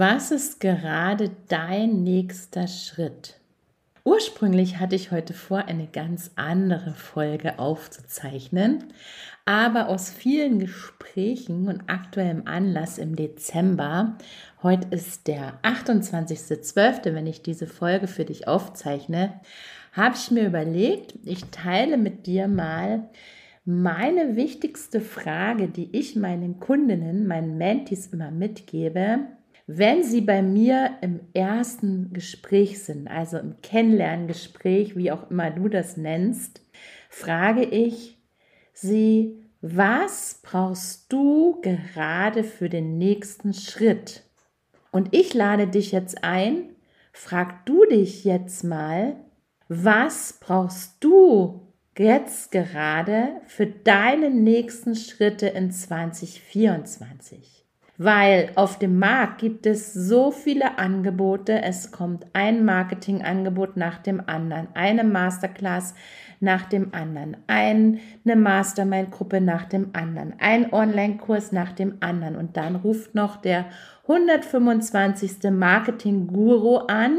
[0.00, 3.40] Was ist gerade dein nächster Schritt?
[4.04, 8.84] Ursprünglich hatte ich heute vor, eine ganz andere Folge aufzuzeichnen,
[9.44, 14.16] aber aus vielen Gesprächen und aktuellem Anlass im Dezember,
[14.62, 19.40] heute ist der 28.12., wenn ich diese Folge für dich aufzeichne,
[19.94, 23.08] habe ich mir überlegt, ich teile mit dir mal
[23.64, 29.26] meine wichtigste Frage, die ich meinen Kundinnen, meinen Mentis immer mitgebe,
[29.70, 35.68] wenn Sie bei mir im ersten Gespräch sind, also im Kennenlerngespräch, wie auch immer du
[35.68, 36.62] das nennst,
[37.10, 38.18] frage ich
[38.72, 44.22] Sie, was brauchst du gerade für den nächsten Schritt?
[44.90, 46.70] Und ich lade dich jetzt ein,
[47.12, 49.16] frag du dich jetzt mal,
[49.68, 57.57] was brauchst du jetzt gerade für deine nächsten Schritte in 2024?
[57.98, 61.60] Weil auf dem Markt gibt es so viele Angebote.
[61.62, 65.94] Es kommt ein Marketingangebot nach dem anderen, eine Masterclass
[66.40, 72.76] nach dem anderen, eine Mastermind-Gruppe nach dem anderen, ein Online-Kurs nach dem anderen und dann
[72.76, 73.66] ruft noch der
[74.04, 75.50] 125.
[75.50, 77.18] Marketing-Guru an,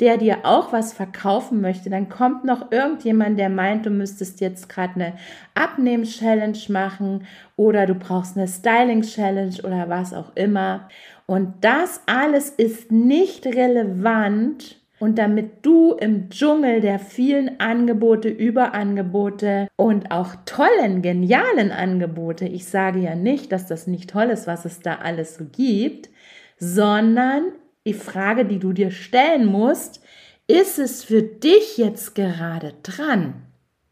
[0.00, 4.68] der dir auch was verkaufen möchte, dann kommt noch irgendjemand, der meint, du müsstest jetzt
[4.68, 5.12] gerade eine
[5.54, 10.88] Abnehm-Challenge machen oder du brauchst eine Styling-Challenge oder was auch immer.
[11.26, 14.80] Und das alles ist nicht relevant.
[14.98, 22.66] Und damit du im Dschungel der vielen Angebote, Überangebote und auch tollen, genialen Angebote, ich
[22.66, 26.10] sage ja nicht, dass das nicht toll ist, was es da alles so gibt,
[26.58, 27.44] sondern
[27.90, 30.00] die Frage, die du dir stellen musst,
[30.46, 33.34] ist es für dich jetzt gerade dran?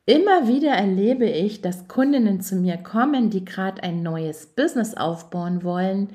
[0.06, 5.64] Immer wieder erlebe ich, dass Kundinnen zu mir kommen, die gerade ein neues Business aufbauen
[5.64, 6.10] wollen.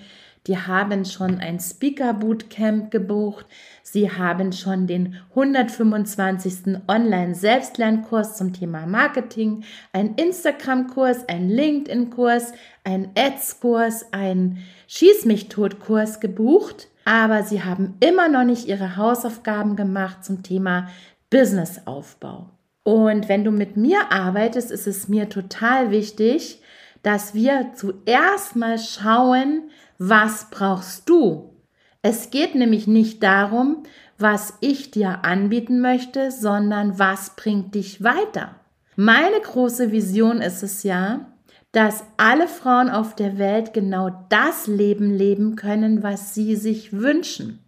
[0.47, 3.45] Die haben schon ein Speaker Bootcamp gebucht.
[3.83, 6.77] Sie haben schon den 125.
[6.87, 12.53] Online Selbstlernkurs zum Thema Marketing, ein Instagram Kurs, ein LinkedIn Kurs,
[12.85, 18.67] ein Ads Kurs, ein Schieß mich tot Kurs gebucht aber sie haben immer noch nicht
[18.67, 20.89] ihre Hausaufgaben gemacht zum Thema
[21.29, 22.49] Businessaufbau.
[22.83, 26.61] Und wenn du mit mir arbeitest, ist es mir total wichtig,
[27.01, 31.53] dass wir zuerst mal schauen, was brauchst du?
[32.01, 33.83] Es geht nämlich nicht darum,
[34.17, 38.55] was ich dir anbieten möchte, sondern was bringt dich weiter.
[38.95, 41.32] Meine große Vision ist es ja,
[41.73, 47.59] dass alle Frauen auf der Welt genau das Leben leben können, was sie sich wünschen.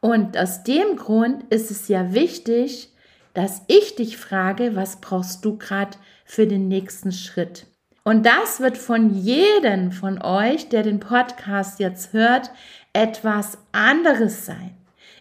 [0.00, 2.92] Und aus dem Grund ist es ja wichtig,
[3.32, 7.66] dass ich dich frage, was brauchst du gerade für den nächsten Schritt?
[8.04, 12.50] Und das wird von jedem von euch, der den Podcast jetzt hört,
[12.92, 14.76] etwas anderes sein.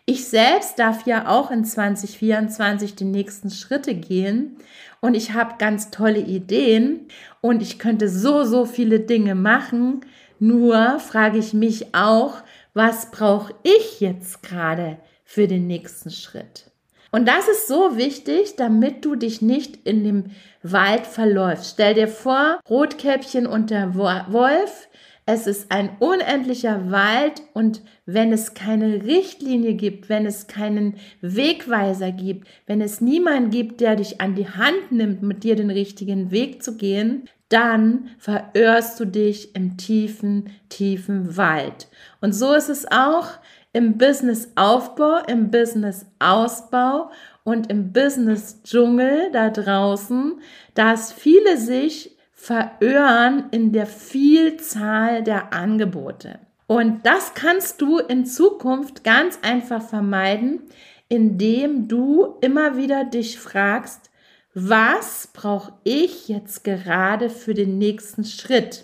[0.06, 4.58] Ich selbst darf ja auch in 2024 die nächsten Schritte gehen
[5.00, 7.08] und ich habe ganz tolle Ideen
[7.40, 10.02] und ich könnte so, so viele Dinge machen.
[10.40, 12.36] Nur frage ich mich auch,
[12.74, 16.70] was brauche ich jetzt gerade für den nächsten Schritt?
[17.12, 20.32] Und das ist so wichtig, damit du dich nicht in dem
[20.64, 21.76] Wald verläufst.
[21.76, 24.90] Stell dir vor, Rotkäppchen und der Wolf
[25.26, 32.12] es ist ein unendlicher Wald und wenn es keine Richtlinie gibt, wenn es keinen Wegweiser
[32.12, 36.32] gibt, wenn es niemanden gibt, der dich an die Hand nimmt, mit dir den richtigen
[36.32, 41.88] Weg zu gehen, dann verirrst du dich im tiefen, tiefen Wald.
[42.20, 43.28] Und so ist es auch
[43.72, 47.12] im Business-Aufbau, im Business-Ausbau
[47.44, 50.40] und im Business-Dschungel da draußen,
[50.74, 52.13] dass viele sich
[52.44, 56.40] verirren in der Vielzahl der Angebote.
[56.68, 60.60] Und das kannst du in Zukunft ganz einfach vermeiden,
[61.08, 64.10] indem du immer wieder dich fragst,
[64.54, 68.84] was brauche ich jetzt gerade für den nächsten Schritt?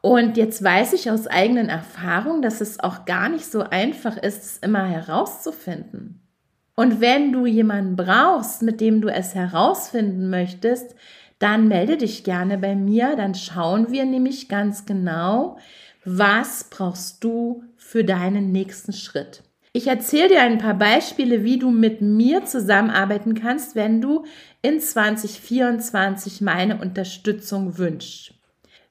[0.00, 4.42] Und jetzt weiß ich aus eigenen Erfahrungen, dass es auch gar nicht so einfach ist,
[4.42, 6.20] es immer herauszufinden.
[6.74, 10.96] Und wenn du jemanden brauchst, mit dem du es herausfinden möchtest,
[11.38, 13.16] dann melde dich gerne bei mir.
[13.16, 15.58] Dann schauen wir nämlich ganz genau,
[16.04, 19.42] was brauchst du für deinen nächsten Schritt.
[19.72, 24.24] Ich erzähle dir ein paar Beispiele, wie du mit mir zusammenarbeiten kannst, wenn du
[24.62, 28.32] in 2024 meine Unterstützung wünschst.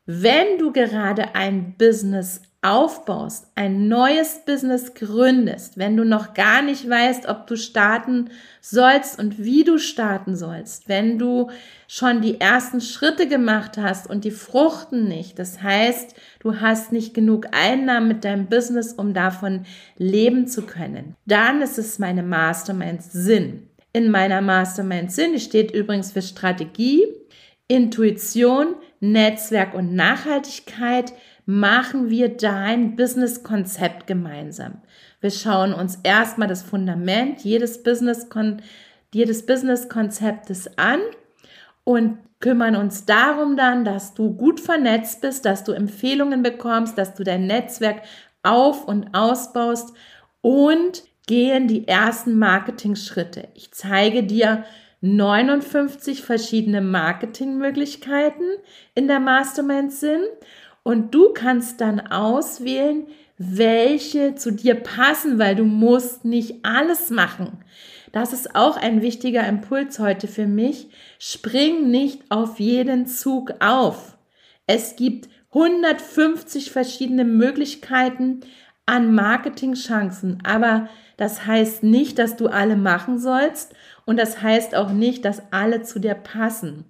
[0.06, 6.90] Wenn du gerade ein Business aufbaust, ein neues Business gründest, wenn du noch gar nicht
[6.90, 8.30] weißt, ob du starten
[8.60, 11.52] sollst und wie du starten sollst, wenn du
[11.88, 17.14] schon die ersten Schritte gemacht hast und die fruchten nicht, das heißt, du hast nicht
[17.14, 19.66] genug Einnahmen mit deinem Business, um davon
[19.98, 23.70] leben zu können, dann ist es meine Mastermind Sinn.
[23.94, 27.04] In meiner Mastermind Sinn steht übrigens für Strategie,
[27.68, 31.14] Intuition, Netzwerk und Nachhaltigkeit
[31.46, 34.82] machen wir dein Business-Konzept gemeinsam.
[35.22, 38.28] Wir schauen uns erstmal das Fundament jedes Business
[39.12, 41.00] Business-Konzeptes an
[41.84, 47.14] und kümmern uns darum dann, dass du gut vernetzt bist, dass du Empfehlungen bekommst, dass
[47.14, 48.02] du dein Netzwerk
[48.44, 49.94] auf- und ausbaust
[50.42, 53.48] und gehen die ersten Marketing-Schritte.
[53.56, 54.64] Ich zeige dir
[55.02, 58.48] 59 verschiedene Marketingmöglichkeiten
[58.96, 60.22] in der Mastermind Sinn
[60.86, 63.08] und du kannst dann auswählen,
[63.40, 67.58] welche zu dir passen, weil du musst nicht alles machen.
[68.12, 70.88] Das ist auch ein wichtiger Impuls heute für mich.
[71.18, 74.16] Spring nicht auf jeden Zug auf.
[74.68, 78.42] Es gibt 150 verschiedene Möglichkeiten
[78.86, 80.88] an Marketingchancen, aber
[81.18, 83.74] das heißt nicht, dass du alle machen sollst
[84.06, 86.86] und das heißt auch nicht, dass alle zu dir passen.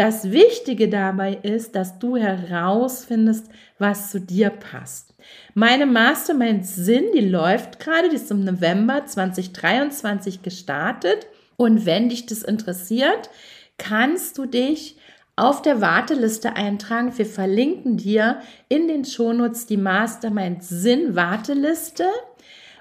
[0.00, 5.12] Das Wichtige dabei ist, dass du herausfindest, was zu dir passt.
[5.52, 11.26] Meine Mastermind Sinn, die läuft gerade, die ist im November 2023 gestartet.
[11.58, 13.28] Und wenn dich das interessiert,
[13.76, 14.96] kannst du dich
[15.36, 17.18] auf der Warteliste eintragen.
[17.18, 22.06] Wir verlinken dir in den Shownotes die Mastermind Sinn Warteliste.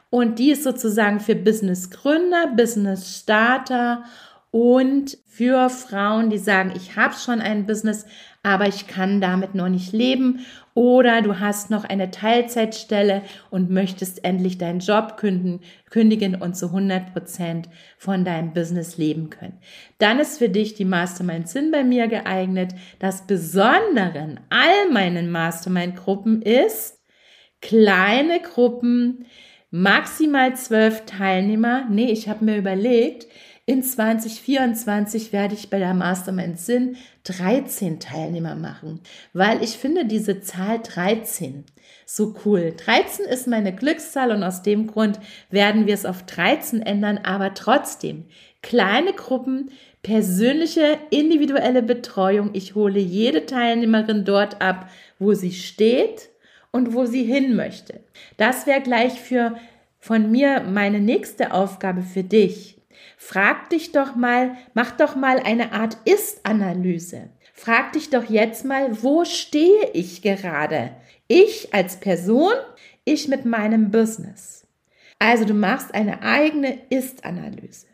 [0.09, 4.05] Und die ist sozusagen für Business Gründer, Business Starter
[4.51, 8.05] und für Frauen, die sagen, ich habe schon ein Business,
[8.41, 14.23] aber ich kann damit noch nicht leben oder du hast noch eine Teilzeitstelle und möchtest
[14.23, 19.59] endlich deinen Job kündigen, und zu 100 Prozent von deinem Business leben können.
[19.97, 22.73] Dann ist für dich die Mastermind Sinn bei mir geeignet.
[22.99, 27.01] Das Besondere an all meinen Mastermind-Gruppen ist
[27.61, 29.25] kleine Gruppen,
[29.69, 31.87] maximal zwölf Teilnehmer.
[31.89, 33.27] Nee, ich habe mir überlegt,
[33.69, 38.99] in 2024 werde ich bei der Mastermind Sinn 13 Teilnehmer machen,
[39.33, 41.65] weil ich finde diese Zahl 13
[42.03, 42.73] so cool.
[42.75, 45.19] 13 ist meine Glückszahl und aus dem Grund
[45.51, 48.25] werden wir es auf 13 ändern, aber trotzdem
[48.63, 49.69] kleine Gruppen,
[50.01, 52.49] persönliche, individuelle Betreuung.
[52.53, 54.89] Ich hole jede Teilnehmerin dort ab,
[55.19, 56.29] wo sie steht
[56.71, 57.99] und wo sie hin möchte.
[58.37, 59.59] Das wäre gleich für
[59.99, 62.78] von mir meine nächste Aufgabe für dich.
[63.21, 67.29] Frag dich doch mal, mach doch mal eine Art Ist-Analyse.
[67.53, 70.91] Frag dich doch jetzt mal, wo stehe ich gerade?
[71.27, 72.53] Ich als Person,
[73.03, 74.65] ich mit meinem Business.
[75.19, 77.87] Also du machst eine eigene Ist-Analyse.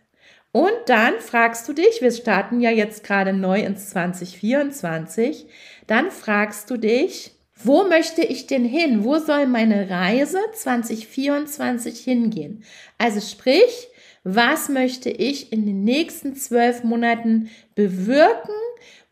[0.51, 5.48] Und dann fragst du dich, wir starten ja jetzt gerade neu ins 2024,
[5.88, 9.04] dann fragst du dich, wo möchte ich denn hin?
[9.04, 12.63] Wo soll meine Reise 2024 hingehen?
[13.00, 13.89] Also sprich,
[14.27, 18.55] was möchte ich in den nächsten zwölf Monaten bewirken?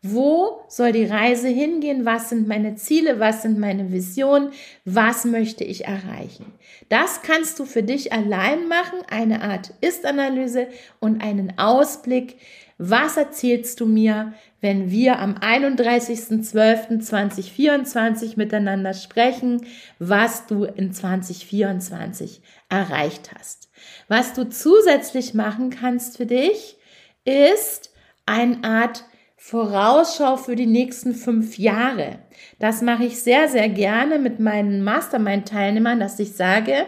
[0.02, 2.04] Wo soll die Reise hingehen?
[2.04, 3.20] Was sind meine Ziele?
[3.20, 4.50] Was sind meine Visionen?
[4.84, 6.46] Was möchte ich erreichen?
[6.88, 10.66] Das kannst du für dich allein machen, eine Art Ist-Analyse
[10.98, 12.38] und einen Ausblick.
[12.76, 19.64] Was erzählst du mir, wenn wir am 31.12.2024 miteinander sprechen,
[20.00, 23.68] was du in 2024 erreicht hast?
[24.08, 26.76] Was du zusätzlich machen kannst für dich,
[27.24, 27.92] ist
[28.26, 29.04] eine Art
[29.36, 32.18] Vorausschau für die nächsten fünf Jahre.
[32.58, 36.86] Das mache ich sehr, sehr gerne mit meinen Mastermind-Teilnehmern, dass ich sage,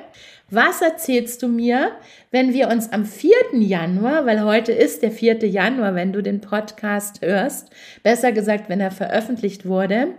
[0.48, 1.92] was erzählst du mir,
[2.30, 3.32] wenn wir uns am 4.
[3.54, 5.44] Januar, weil heute ist der 4.
[5.46, 7.70] Januar, wenn du den Podcast hörst,
[8.02, 10.14] besser gesagt, wenn er veröffentlicht wurde,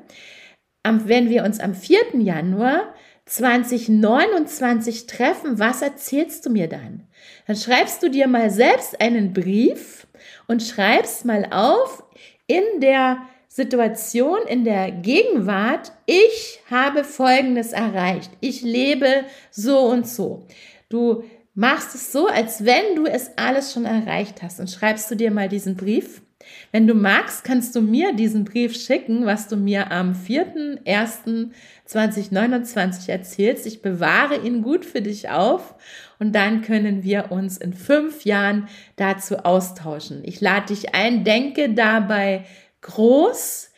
[0.84, 1.98] wenn wir uns am 4.
[2.20, 2.94] Januar
[3.28, 7.08] 2029 treffen, was erzählst du mir dann?
[7.46, 10.08] Dann schreibst du dir mal selbst einen Brief
[10.48, 12.04] und schreibst mal auf
[12.48, 18.32] in der Situation, in der Gegenwart, ich habe Folgendes erreicht.
[18.40, 20.46] Ich lebe so und so.
[20.90, 25.16] Du machst es so, als wenn du es alles schon erreicht hast und schreibst du
[25.16, 26.22] dir mal diesen Brief
[26.72, 33.66] Wenn du magst, kannst du mir diesen Brief schicken, was du mir am 4.1.2029 erzählst.
[33.66, 35.74] Ich bewahre ihn gut für dich auf
[36.20, 40.22] und dann können wir uns in fünf Jahren dazu austauschen.
[40.26, 42.46] Ich lade dich ein, denke dabei
[42.82, 43.72] groß.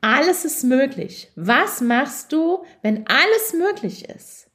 [0.00, 1.30] Alles ist möglich.
[1.36, 4.46] Was machst du, wenn alles möglich ist?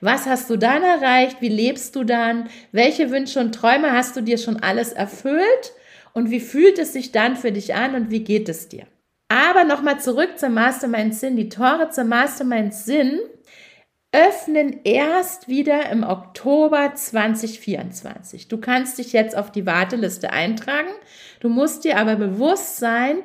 [0.00, 1.38] Was hast du dann erreicht?
[1.40, 2.48] Wie lebst du dann?
[2.72, 5.72] Welche Wünsche und Träume hast du dir schon alles erfüllt?
[6.14, 8.86] Und wie fühlt es sich dann für dich an und wie geht es dir?
[9.28, 11.36] Aber nochmal zurück zum Mastermind Sinn.
[11.36, 13.18] Die Tore zum Mastermind Sinn
[14.12, 18.46] öffnen erst wieder im Oktober 2024.
[18.46, 20.90] Du kannst dich jetzt auf die Warteliste eintragen.
[21.40, 23.18] Du musst dir aber bewusst sein,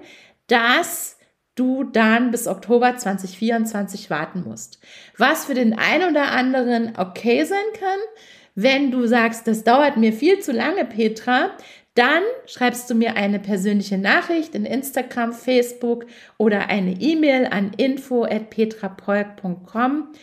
[0.47, 1.17] dass
[1.53, 4.79] du dann bis Oktober 2024 warten musst.
[5.15, 7.99] Was für den einen oder anderen okay sein kann,
[8.55, 11.51] wenn du sagst, das dauert mir viel zu lange, Petra,
[11.95, 16.05] dann schreibst du mir eine persönliche Nachricht in Instagram, Facebook
[16.37, 20.13] oder eine E-Mail an info@petrapolk.com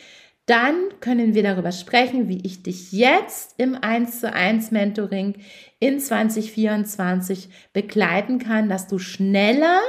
[0.46, 5.34] dann können wir darüber sprechen, wie ich dich jetzt im 1 zu 1 Mentoring
[5.80, 9.80] in 2024 begleiten kann, dass du schneller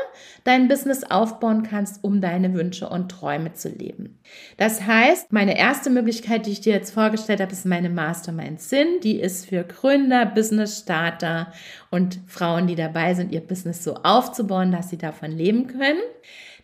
[0.44, 4.20] dein Business aufbauen kannst, um deine Wünsche und Träume zu leben.
[4.58, 9.00] Das heißt, meine erste Möglichkeit, die ich dir jetzt vorgestellt habe, ist meine Mastermind Sinn.
[9.04, 11.54] Die ist für Gründer, Business Starter
[11.92, 16.00] und Frauen, die dabei sind, ihr Business so aufzubauen, dass sie davon leben können.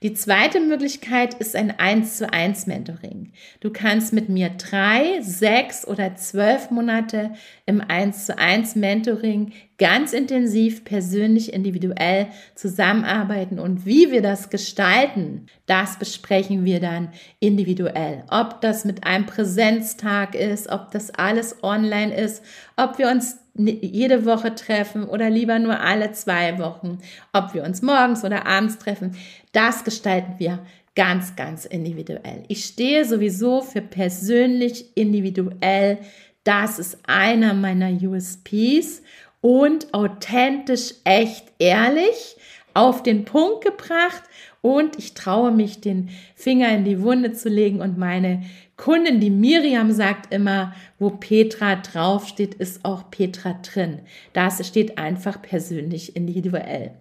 [0.04, 3.32] Die zweite Möglichkeit ist ein 1 zu 1 Mentoring.
[3.62, 7.32] Du kannst mit mir drei, sechs oder zwölf Monate
[7.66, 15.46] im 1 zu 1 Mentoring ganz intensiv, persönlich, individuell zusammenarbeiten und wie wir das gestalten,
[15.68, 18.26] das besprechen wir dann individuell.
[18.30, 22.44] Ob das mit einem Präsenztag ist, ob das alles online ist,
[22.76, 26.98] ob wir uns jede Woche treffen oder lieber nur alle zwei Wochen,
[27.34, 29.16] ob wir uns morgens oder abends treffen,
[29.52, 30.60] das gestalten wir
[30.96, 32.44] ganz, ganz individuell.
[32.48, 36.00] Ich stehe sowieso für persönlich individuell.
[36.44, 39.02] Das ist einer meiner USPs
[39.42, 42.38] und authentisch, echt, ehrlich
[42.74, 44.24] auf den Punkt gebracht
[44.64, 48.44] und ich traue mich, den Finger in die Wunde zu legen und meine
[48.78, 54.00] Kundin, die Miriam sagt immer, wo Petra draufsteht, ist auch Petra drin.
[54.32, 56.92] Das steht einfach persönlich individuell.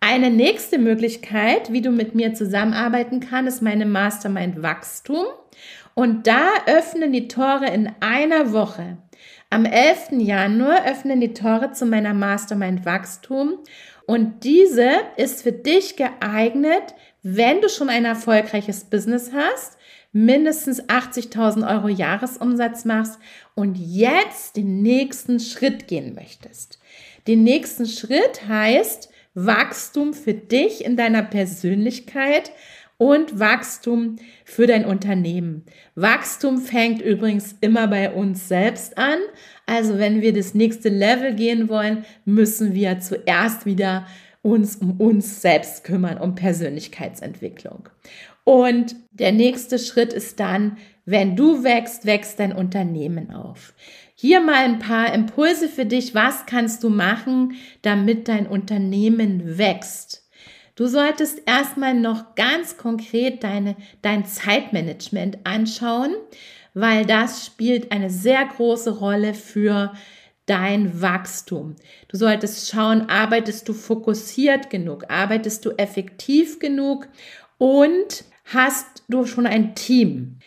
[0.00, 5.26] Eine nächste Möglichkeit, wie du mit mir zusammenarbeiten kannst, ist meine Mastermind Wachstum.
[5.94, 8.96] Und da öffnen die Tore in einer Woche.
[9.52, 10.12] Am 11.
[10.12, 13.58] Januar öffnen die Tore zu meiner Mastermind Wachstum.
[14.10, 19.78] Und diese ist für dich geeignet, wenn du schon ein erfolgreiches Business hast
[20.10, 23.20] mindestens 80.000 Euro Jahresumsatz machst
[23.54, 26.80] und jetzt den nächsten Schritt gehen möchtest.
[27.28, 32.50] Den nächsten Schritt heißt Wachstum für dich in deiner Persönlichkeit
[33.00, 35.64] und Wachstum für dein Unternehmen.
[35.94, 39.18] Wachstum fängt übrigens immer bei uns selbst an.
[39.64, 44.06] Also wenn wir das nächste Level gehen wollen, müssen wir zuerst wieder
[44.42, 47.88] uns um uns selbst kümmern, um Persönlichkeitsentwicklung.
[48.44, 50.76] Und der nächste Schritt ist dann,
[51.06, 53.72] wenn du wächst, wächst dein Unternehmen auf.
[54.14, 56.14] Hier mal ein paar Impulse für dich.
[56.14, 60.19] Was kannst du machen, damit dein Unternehmen wächst?
[60.80, 66.14] Du solltest erstmal noch ganz konkret deine, dein Zeitmanagement anschauen,
[66.72, 69.92] weil das spielt eine sehr große Rolle für
[70.46, 71.76] dein Wachstum.
[72.08, 77.08] Du solltest schauen, arbeitest du fokussiert genug, arbeitest du effektiv genug
[77.58, 80.38] und hast du schon ein Team.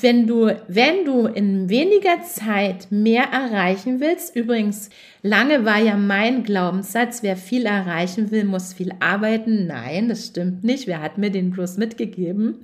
[0.00, 4.88] Wenn du, wenn du in weniger Zeit mehr erreichen willst, übrigens,
[5.22, 9.66] lange war ja mein Glaubenssatz, wer viel erreichen will, muss viel arbeiten.
[9.66, 10.86] Nein, das stimmt nicht.
[10.86, 12.60] Wer hat mir den bloß mitgegeben?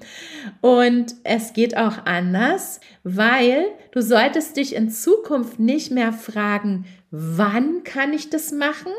[0.63, 7.85] Und es geht auch anders, weil du solltest dich in Zukunft nicht mehr fragen, wann
[7.85, 8.93] kann ich das machen?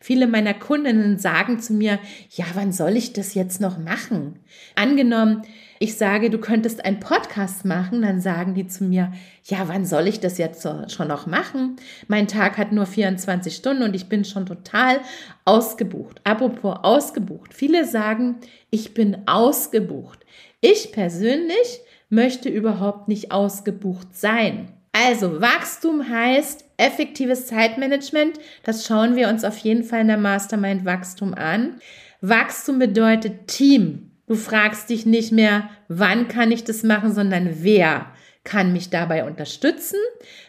[0.00, 1.98] Viele meiner Kundinnen sagen zu mir,
[2.30, 4.38] ja, wann soll ich das jetzt noch machen?
[4.74, 5.42] Angenommen,
[5.84, 9.12] ich sage, du könntest einen Podcast machen, dann sagen die zu mir,
[9.44, 11.76] ja, wann soll ich das jetzt schon noch machen?
[12.08, 15.00] Mein Tag hat nur 24 Stunden und ich bin schon total
[15.44, 16.22] ausgebucht.
[16.24, 17.52] Apropos ausgebucht.
[17.52, 18.36] Viele sagen,
[18.70, 20.20] ich bin ausgebucht.
[20.62, 24.72] Ich persönlich möchte überhaupt nicht ausgebucht sein.
[24.92, 28.38] Also Wachstum heißt effektives Zeitmanagement.
[28.62, 31.74] Das schauen wir uns auf jeden Fall in der Mastermind Wachstum an.
[32.22, 34.12] Wachstum bedeutet Team.
[34.26, 38.06] Du fragst dich nicht mehr, wann kann ich das machen, sondern wer
[38.42, 39.98] kann mich dabei unterstützen.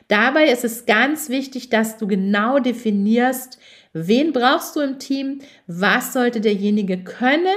[0.08, 3.60] Dabei ist es ganz wichtig, dass du genau definierst,
[3.98, 5.40] Wen brauchst du im Team?
[5.68, 7.56] Was sollte derjenige können?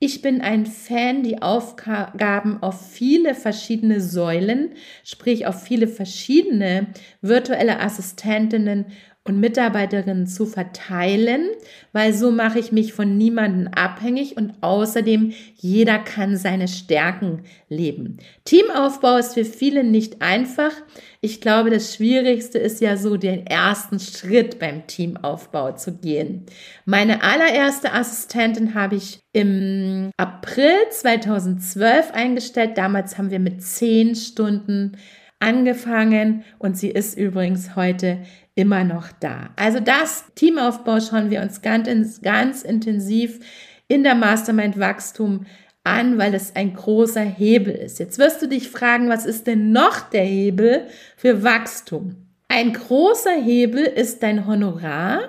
[0.00, 4.70] Ich bin ein Fan, die Aufgaben auf viele verschiedene Säulen,
[5.04, 6.88] sprich auf viele verschiedene
[7.22, 8.86] virtuelle Assistentinnen
[9.30, 11.48] und Mitarbeiterinnen zu verteilen,
[11.92, 18.18] weil so mache ich mich von niemandem abhängig und außerdem jeder kann seine Stärken leben.
[18.44, 20.72] Teamaufbau ist für viele nicht einfach.
[21.20, 26.46] Ich glaube, das Schwierigste ist ja so, den ersten Schritt beim Teamaufbau zu gehen.
[26.84, 32.76] Meine allererste Assistentin habe ich im April 2012 eingestellt.
[32.76, 34.96] Damals haben wir mit zehn Stunden
[35.40, 38.18] angefangen und sie ist übrigens heute
[38.60, 39.50] immer noch da.
[39.56, 43.40] Also das Teamaufbau schauen wir uns ganz, ganz intensiv
[43.88, 45.46] in der Mastermind Wachstum
[45.82, 47.98] an, weil es ein großer Hebel ist.
[47.98, 50.86] Jetzt wirst du dich fragen, was ist denn noch der Hebel
[51.16, 52.16] für Wachstum?
[52.48, 55.20] Ein großer Hebel ist dein Honorar,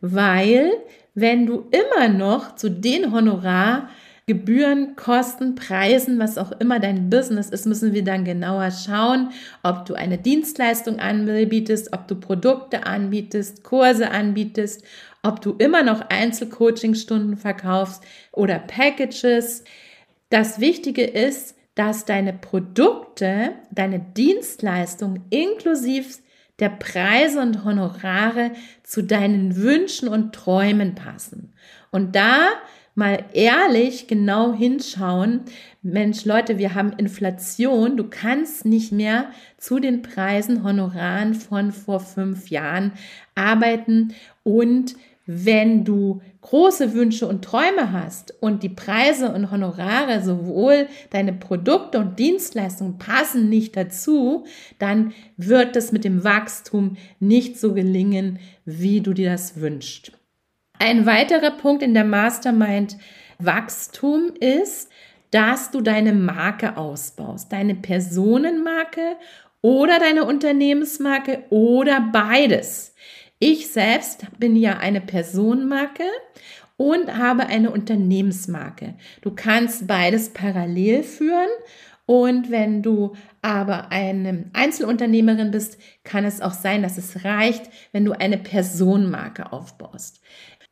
[0.00, 0.72] weil
[1.14, 3.90] wenn du immer noch zu den Honorar
[4.26, 9.30] Gebühren, Kosten, Preisen, was auch immer dein Business ist, müssen wir dann genauer schauen,
[9.64, 14.84] ob du eine Dienstleistung anbietest, ob du Produkte anbietest, Kurse anbietest,
[15.24, 19.64] ob du immer noch Einzelcoachingstunden verkaufst oder Packages.
[20.30, 26.20] Das Wichtige ist, dass deine Produkte, deine Dienstleistung inklusive
[26.58, 28.52] der Preise und Honorare
[28.84, 31.54] zu deinen Wünschen und Träumen passen.
[31.90, 32.48] Und da
[32.94, 35.40] mal ehrlich genau hinschauen,
[35.82, 42.00] Mensch, Leute, wir haben Inflation, du kannst nicht mehr zu den Preisen, Honoraren von vor
[42.00, 42.92] fünf Jahren
[43.34, 44.14] arbeiten.
[44.44, 44.94] Und
[45.26, 51.98] wenn du große Wünsche und Träume hast und die Preise und Honorare, sowohl deine Produkte
[51.98, 54.44] und Dienstleistungen passen nicht dazu,
[54.78, 60.12] dann wird es mit dem Wachstum nicht so gelingen, wie du dir das wünschst.
[60.84, 62.96] Ein weiterer Punkt in der Mastermind
[63.38, 64.90] Wachstum ist,
[65.30, 69.14] dass du deine Marke ausbaust, deine Personenmarke
[69.60, 72.96] oder deine Unternehmensmarke oder beides.
[73.38, 76.02] Ich selbst bin ja eine Personenmarke
[76.76, 78.94] und habe eine Unternehmensmarke.
[79.20, 81.50] Du kannst beides parallel führen
[82.06, 88.04] und wenn du aber eine Einzelunternehmerin bist, kann es auch sein, dass es reicht, wenn
[88.04, 90.20] du eine Personenmarke aufbaust.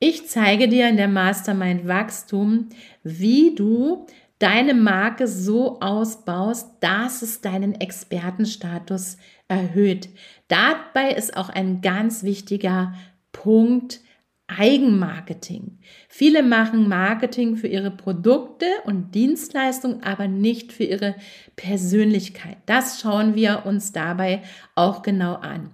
[0.03, 2.71] Ich zeige dir in der Mastermind Wachstum,
[3.03, 4.07] wie du
[4.39, 10.09] deine Marke so ausbaust, dass es deinen Expertenstatus erhöht.
[10.49, 12.95] Dabei ist auch ein ganz wichtiger
[13.31, 14.01] Punkt
[14.47, 15.79] Eigenmarketing.
[16.09, 21.15] Viele machen Marketing für ihre Produkte und Dienstleistungen, aber nicht für ihre
[21.55, 22.57] Persönlichkeit.
[22.67, 24.43] Das schauen wir uns dabei
[24.75, 25.71] auch genau an.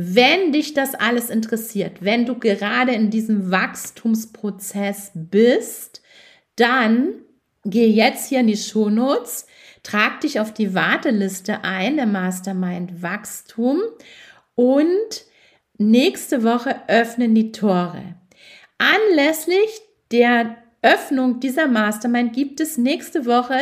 [0.00, 6.02] Wenn dich das alles interessiert, wenn du gerade in diesem Wachstumsprozess bist,
[6.54, 7.14] dann
[7.64, 9.48] geh jetzt hier in die Shownotes,
[9.82, 13.80] trag dich auf die Warteliste ein, der Mastermind Wachstum
[14.54, 15.24] und
[15.78, 18.14] nächste Woche öffnen die Tore.
[18.78, 19.80] Anlässlich
[20.12, 23.58] der Öffnung dieser Mastermind gibt es nächste Woche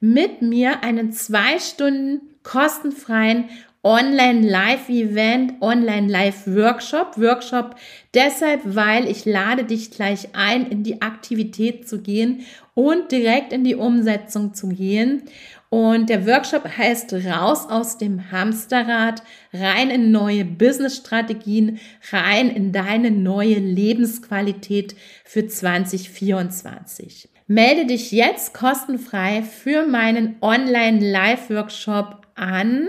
[0.00, 3.48] mit mir einen zwei Stunden kostenfreien
[3.84, 7.16] Online-Live-Event, Online-Live-Workshop.
[7.16, 7.76] Workshop
[8.12, 13.62] deshalb, weil ich lade dich gleich ein, in die Aktivität zu gehen und direkt in
[13.62, 15.22] die Umsetzung zu gehen.
[15.70, 21.78] Und der Workshop heißt Raus aus dem Hamsterrad, rein in neue Business-Strategien,
[22.10, 27.28] rein in deine neue Lebensqualität für 2024.
[27.46, 32.88] Melde dich jetzt kostenfrei für meinen Online-Live-Workshop an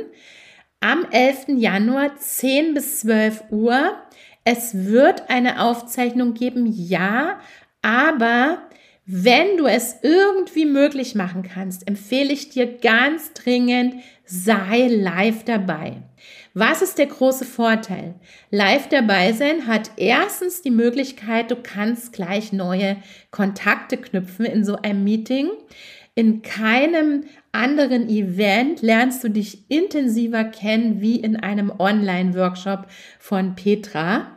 [0.79, 1.45] am 11.
[1.57, 3.97] Januar 10 bis 12 Uhr.
[4.43, 7.39] Es wird eine Aufzeichnung geben, ja,
[7.81, 8.69] aber
[9.05, 16.03] wenn du es irgendwie möglich machen kannst, empfehle ich dir ganz dringend, sei live dabei.
[16.53, 18.15] Was ist der große Vorteil?
[18.51, 22.97] Live dabei sein hat erstens die Möglichkeit, du kannst gleich neue
[23.31, 25.49] Kontakte knüpfen in so einem Meeting.
[26.19, 32.87] In keinem anderen Event lernst du dich intensiver kennen wie in einem Online-Workshop
[33.19, 34.27] von Petra.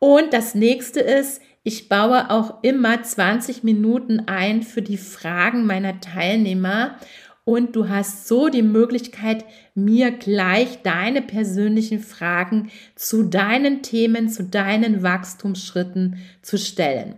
[0.00, 6.00] Und das nächste ist, ich baue auch immer 20 Minuten ein für die Fragen meiner
[6.00, 6.96] Teilnehmer
[7.44, 9.44] und du hast so die Möglichkeit,
[9.76, 17.14] mir gleich deine persönlichen Fragen zu deinen Themen, zu deinen Wachstumsschritten zu stellen.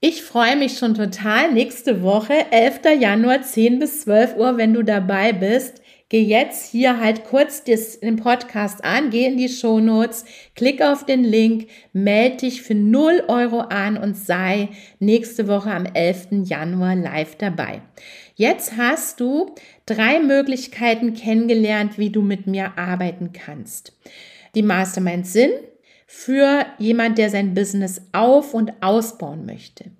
[0.00, 2.80] Ich freue mich schon total nächste Woche, 11.
[3.00, 5.80] Januar, 10 bis 12 Uhr, wenn du dabei bist.
[6.10, 11.06] geh jetzt hier halt kurz den Podcast an, geh in die Show Notes, klick auf
[11.06, 16.44] den Link, melde dich für 0 Euro an und sei nächste Woche am 11.
[16.44, 17.80] Januar live dabei.
[18.34, 19.54] Jetzt hast du
[19.86, 23.96] drei Möglichkeiten kennengelernt, wie du mit mir arbeiten kannst.
[24.54, 25.52] Die Mastermind Sinn,
[26.06, 29.90] für jemand, der sein Business auf- und ausbauen möchte.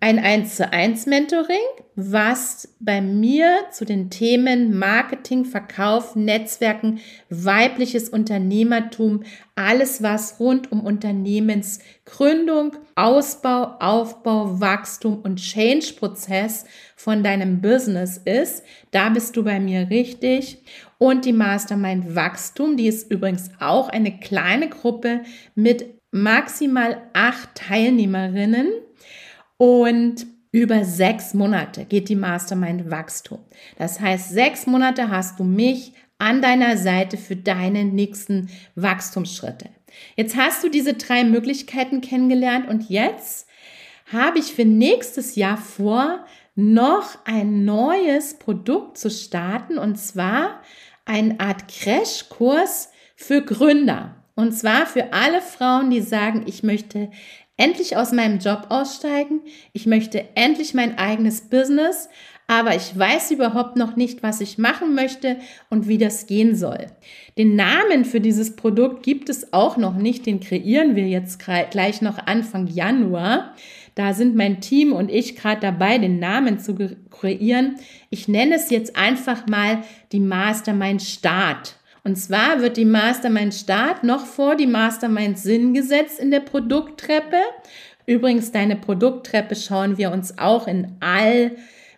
[0.00, 1.56] Ein 1 zu 1 Mentoring,
[1.96, 7.00] was bei mir zu den Themen Marketing, Verkauf, Netzwerken,
[7.30, 9.24] weibliches Unternehmertum,
[9.56, 18.62] alles was rund um Unternehmensgründung, Ausbau, Aufbau, Wachstum und Change-Prozess von deinem Business ist.
[18.90, 20.58] Da bist du bei mir richtig.
[20.98, 25.22] Und die Mastermind Wachstum, die ist übrigens auch eine kleine Gruppe
[25.54, 28.68] mit maximal acht Teilnehmerinnen
[29.58, 33.40] und über sechs Monate geht die Mastermind Wachstum.
[33.76, 39.68] Das heißt, sechs Monate hast du mich an deiner Seite für deine nächsten Wachstumsschritte.
[40.16, 43.46] Jetzt hast du diese drei Möglichkeiten kennengelernt und jetzt
[44.10, 50.62] habe ich für nächstes Jahr vor, noch ein neues Produkt zu starten und zwar
[51.06, 54.16] eine Art Crashkurs für Gründer.
[54.34, 57.10] Und zwar für alle Frauen, die sagen, ich möchte
[57.56, 59.40] endlich aus meinem Job aussteigen,
[59.72, 62.10] ich möchte endlich mein eigenes Business,
[62.48, 65.36] aber ich weiß überhaupt noch nicht, was ich machen möchte
[65.68, 66.86] und wie das gehen soll.
[67.36, 72.02] Den Namen für dieses Produkt gibt es auch noch nicht, den kreieren wir jetzt gleich
[72.02, 73.54] noch Anfang Januar.
[73.96, 76.76] Da sind mein Team und ich gerade dabei, den Namen zu
[77.10, 77.76] kreieren.
[78.10, 79.82] Ich nenne es jetzt einfach mal
[80.12, 81.76] die Mastermind Start.
[82.04, 87.40] Und zwar wird die Mastermind Start noch vor die Mastermind Sinn gesetzt in der Produkttreppe.
[88.06, 91.52] Übrigens, deine Produkttreppe schauen wir uns auch in all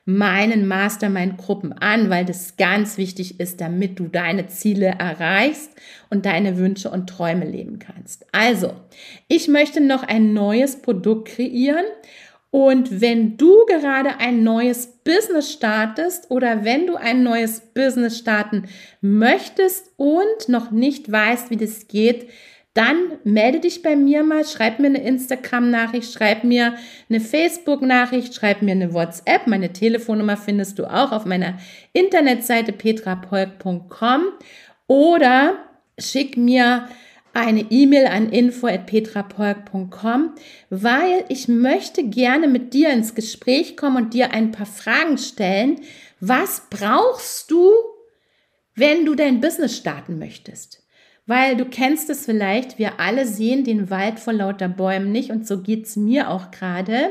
[0.08, 5.70] meinen Mastermind-Gruppen an, weil das ganz wichtig ist, damit du deine Ziele erreichst
[6.08, 8.24] und deine Wünsche und Träume leben kannst.
[8.32, 8.72] Also,
[9.28, 11.84] ich möchte noch ein neues Produkt kreieren
[12.50, 18.64] und wenn du gerade ein neues Business startest oder wenn du ein neues Business starten
[19.02, 22.30] möchtest und noch nicht weißt, wie das geht,
[22.78, 26.76] dann melde dich bei mir mal, schreib mir eine Instagram-Nachricht, schreib mir
[27.10, 29.48] eine Facebook-Nachricht, schreib mir eine WhatsApp.
[29.48, 31.58] Meine Telefonnummer findest du auch auf meiner
[31.92, 34.26] Internetseite petrapolk.com
[34.86, 35.56] oder
[35.98, 36.88] schick mir
[37.34, 40.34] eine E-Mail an info@petrapolk.com,
[40.70, 45.80] weil ich möchte gerne mit dir ins Gespräch kommen und dir ein paar Fragen stellen.
[46.20, 47.72] Was brauchst du,
[48.76, 50.84] wenn du dein Business starten möchtest?
[51.28, 55.46] Weil du kennst es vielleicht, wir alle sehen den Wald vor lauter Bäumen nicht und
[55.46, 57.10] so geht's mir auch gerade.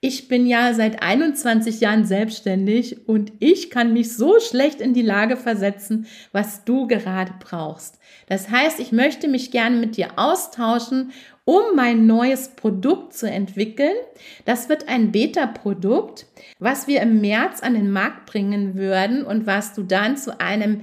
[0.00, 5.02] Ich bin ja seit 21 Jahren selbstständig und ich kann mich so schlecht in die
[5.02, 7.98] Lage versetzen, was du gerade brauchst.
[8.28, 11.10] Das heißt, ich möchte mich gerne mit dir austauschen,
[11.44, 13.96] um mein neues Produkt zu entwickeln.
[14.44, 16.26] Das wird ein Beta-Produkt,
[16.60, 20.82] was wir im März an den Markt bringen würden und was du dann zu einem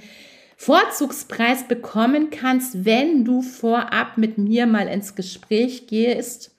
[0.59, 6.51] Vorzugspreis bekommen kannst, wenn du vorab mit mir mal ins Gespräch gehst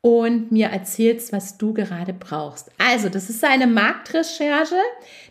[0.00, 2.70] und mir erzählst, was du gerade brauchst.
[2.78, 4.80] Also, das ist eine Marktrecherche,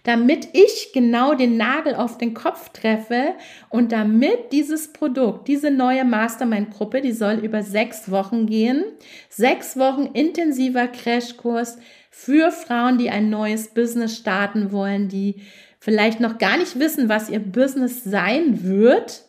[0.03, 3.33] damit ich genau den Nagel auf den Kopf treffe
[3.69, 8.83] und damit dieses Produkt, diese neue Mastermind-Gruppe, die soll über sechs Wochen gehen,
[9.29, 11.77] sechs Wochen intensiver Crashkurs
[12.11, 15.41] für Frauen, die ein neues Business starten wollen, die
[15.83, 19.25] vielleicht noch gar nicht wissen, was ihr Business sein wird,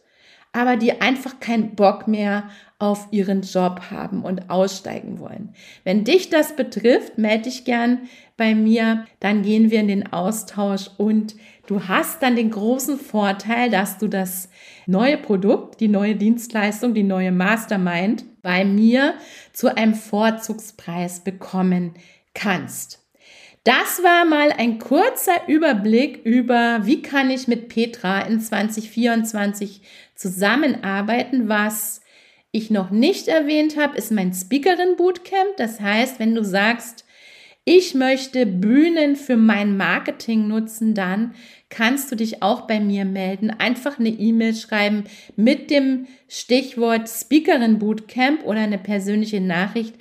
[0.53, 5.53] aber die einfach keinen Bock mehr auf ihren Job haben und aussteigen wollen.
[5.83, 8.03] Wenn dich das betrifft, melde dich gern
[8.37, 11.35] bei mir, dann gehen wir in den Austausch und
[11.67, 14.49] du hast dann den großen Vorteil, dass du das
[14.87, 19.15] neue Produkt, die neue Dienstleistung, die neue Mastermind bei mir
[19.53, 21.95] zu einem Vorzugspreis bekommen
[22.33, 23.04] kannst.
[23.65, 29.81] Das war mal ein kurzer Überblick über, wie kann ich mit Petra in 2024
[30.15, 31.49] zusammenarbeiten.
[31.49, 32.03] Was
[32.53, 35.57] ich noch nicht erwähnt habe, ist mein Speakerin Bootcamp.
[35.57, 37.07] Das heißt, wenn du sagst,
[37.65, 41.35] ich möchte Bühnen für mein Marketing nutzen, dann
[41.71, 43.51] kannst du dich auch bei mir melden.
[43.51, 45.05] Einfach eine E-Mail schreiben
[45.37, 49.95] mit dem Stichwort Speakerin Bootcamp oder eine persönliche Nachricht.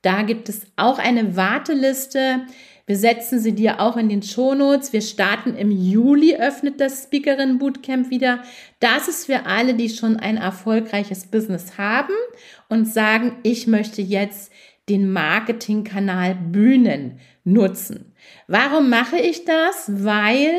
[0.00, 2.46] Da gibt es auch eine Warteliste.
[2.90, 4.92] Wir setzen sie dir auch in den Shownotes.
[4.92, 8.42] Wir starten im Juli, öffnet das Speakerin Bootcamp wieder.
[8.80, 12.12] Das ist für alle, die schon ein erfolgreiches Business haben
[12.68, 14.50] und sagen, ich möchte jetzt
[14.88, 18.12] den Marketingkanal Bühnen nutzen.
[18.48, 19.84] Warum mache ich das?
[19.86, 20.50] Weil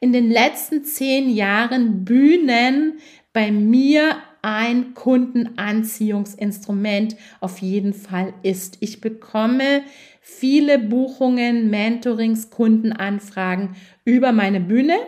[0.00, 2.98] in den letzten zehn Jahren Bühnen
[3.32, 8.76] bei mir ein Kundenanziehungsinstrument auf jeden Fall ist.
[8.80, 9.82] Ich bekomme
[10.20, 14.98] viele Buchungen, Mentorings, Kundenanfragen über meine Bühne,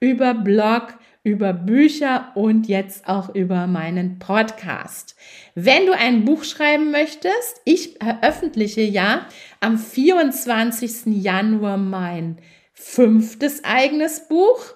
[0.00, 5.16] über Blog, über Bücher und jetzt auch über meinen Podcast.
[5.54, 9.26] Wenn du ein Buch schreiben möchtest, ich veröffentliche ja
[9.60, 11.06] am 24.
[11.06, 12.36] Januar mein
[12.74, 14.74] fünftes eigenes Buch.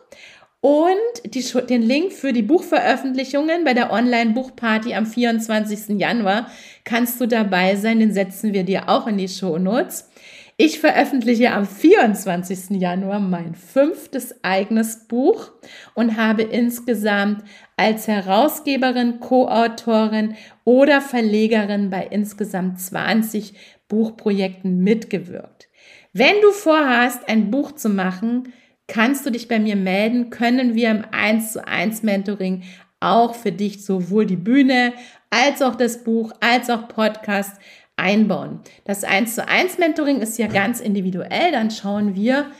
[0.61, 6.01] Und die, den Link für die Buchveröffentlichungen bei der Online-Buchparty am 24.
[6.01, 6.51] Januar
[6.83, 8.01] kannst du dabei sein.
[8.01, 10.11] Den setzen wir dir auch in die Show Notes.
[10.57, 12.81] Ich veröffentliche am 24.
[12.81, 15.53] Januar mein fünftes eigenes Buch
[15.95, 17.45] und habe insgesamt
[17.77, 23.55] als Herausgeberin, Co-Autorin oder Verlegerin bei insgesamt 20
[23.87, 25.69] Buchprojekten mitgewirkt.
[26.13, 28.53] Wenn du vorhast, ein Buch zu machen,
[28.89, 32.65] kannst du dich bei mir melden, können wir im 1 zu 1 Mentoring
[33.01, 34.93] auch für dich sowohl die Bühne
[35.31, 37.57] als auch das Buch als auch Podcast
[37.97, 38.61] einbauen.
[38.85, 42.51] Das 1 zu 1 Mentoring ist ja ganz individuell, dann schauen wir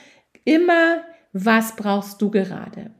[0.45, 2.91] immer, was brauchst du gerade.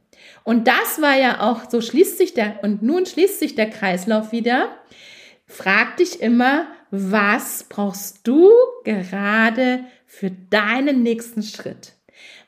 [0.43, 4.31] Und das war ja auch, so schließt sich der, und nun schließt sich der Kreislauf
[4.31, 4.69] wieder.
[5.45, 8.49] Frag dich immer, was brauchst du
[8.83, 11.93] gerade für deinen nächsten Schritt?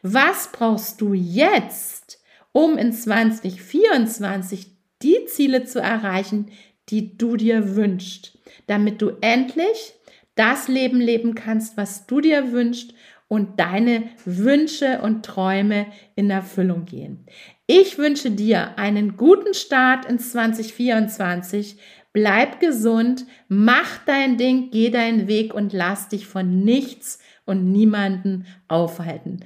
[0.02, 2.20] Was brauchst du jetzt,
[2.52, 4.68] um in 2024
[5.02, 6.52] die Ziele zu erreichen,
[6.90, 8.38] die du dir wünschst,
[8.68, 9.94] damit du endlich
[10.36, 12.94] das Leben leben kannst, was du dir wünschst
[13.28, 15.86] und deine Wünsche und Träume
[16.16, 17.26] in Erfüllung gehen.
[17.66, 21.78] Ich wünsche dir einen guten Start in 2024.
[22.12, 28.46] Bleib gesund, mach dein Ding, geh deinen Weg und lass dich von nichts und niemanden
[28.68, 29.46] aufhalten.